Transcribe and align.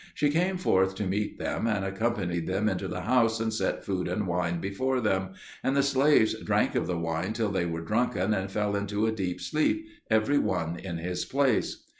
She 0.15 0.31
came 0.31 0.57
forth 0.57 0.95
to 0.95 1.05
meet 1.05 1.37
them, 1.37 1.67
and 1.67 1.85
accompanied 1.85 2.47
them 2.47 2.67
into 2.67 2.87
the 2.87 3.01
house, 3.01 3.39
and 3.39 3.53
set 3.53 3.85
food 3.85 4.07
and 4.07 4.25
wine 4.25 4.59
before 4.59 4.99
them; 4.99 5.33
and 5.61 5.75
the 5.77 5.83
slaves 5.83 6.33
drank 6.43 6.73
of 6.73 6.87
the 6.87 6.97
wine 6.97 7.33
till 7.33 7.49
they 7.51 7.67
were 7.67 7.85
drunken 7.85 8.33
and 8.33 8.49
fell 8.49 8.75
into 8.75 9.05
a 9.05 9.11
deep 9.11 9.39
sleep, 9.39 9.85
every 10.09 10.39
one 10.39 10.79
in 10.79 10.97
his 10.97 11.23
place. 11.23 11.83